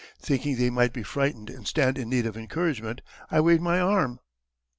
[0.19, 4.19] Thinking they might be frightened and stand in need of encouragement I waved my arm."